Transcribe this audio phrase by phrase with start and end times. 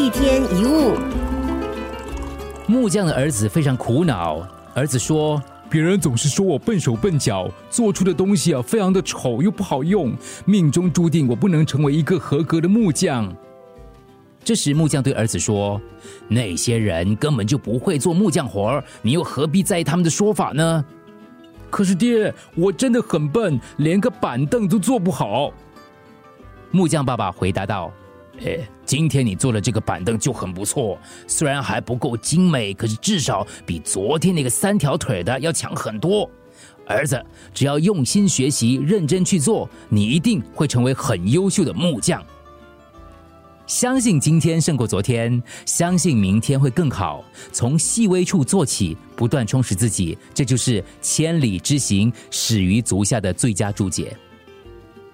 [0.00, 0.96] 一天一物，
[2.66, 4.48] 木匠的儿子非常苦恼。
[4.72, 10.14] 儿子说：“别人总是说我笨手笨脚，做出的东西啊非常的丑又不好用，
[10.46, 13.30] 命中注定我不能成为一个合格的木匠。”
[14.42, 15.78] 这时，木匠对儿子说
[16.28, 20.82] ：“那些人根本就不会做木匠活你又何必在意他们的说法呢？”
[21.68, 25.52] 可是爹，我真的很笨，连个板凳都做不好。
[26.70, 27.92] 木匠爸爸回答道。
[28.44, 36.28] 哎，今天你做的这个板凳就很不错，虽然还不够精美，可是至少比昨天那个三条腿的要强很多。
[36.86, 37.22] 儿子，
[37.54, 42.24] 只要用心学习，认真去做，你一定会成为很优秀的木匠。
[43.66, 47.22] 相信今天胜过昨天，相信明天会更好。
[47.52, 54.16] 从细微处做起，不断充实自己，这就是千里之行，始于足下的最佳注解。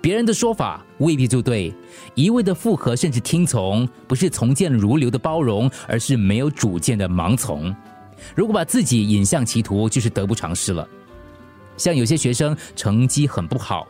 [0.00, 1.72] 别人的说法未必就对，
[2.14, 7.74] 一味的附和甚至听从，不是从谏如流的包容，而是没有主见的盲从。
[8.34, 10.88] 如果把自己引向歧途，就是得不偿失了。
[11.76, 13.86] 像有些学生成绩很不好，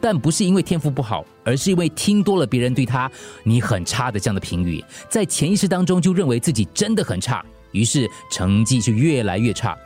[0.00, 3.10] 但不是因为天赋不好，而是因为听多了别人对他
[3.44, 9.76] “你很差”的这样的评语，在潜意识当中就认为自己真的很差，于是成绩就越来越差。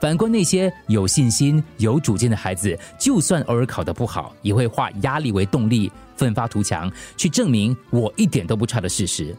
[0.00, 9.34] 反观那些有信心、有主见的孩子，就算偶尔考得不好，也会化压力为动力，奋发图强，去证明我一点都不差的事实。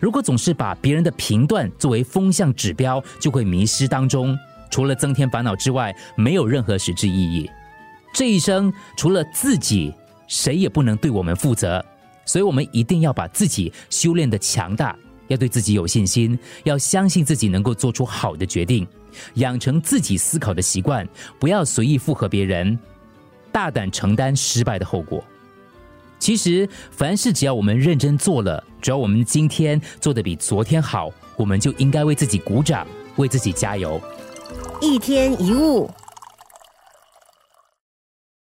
[0.00, 4.36] 如果总是把别人的评断作为风向指标，就会迷失当中，
[4.70, 7.48] 除了增添烦恼之外，没有任何实质意义。
[8.12, 9.92] 这一生除了自己，
[10.26, 11.84] 谁也不能对我们负责，
[12.24, 14.96] 所以我们一定要把自己修炼的强大，
[15.28, 18.86] 要对自己有信心，要相信自己能够做出好的决定。
[19.34, 22.78] 养成自己思考的习惯，不要随意附和别人，
[23.50, 25.22] 大胆承担失败的后果。
[26.18, 34.00] 其实，凡事只要我们认真做了，只要我们今天做的比昨天好，我们就应该为自己鼓掌，为自己加油。
[34.80, 35.90] 一天一物。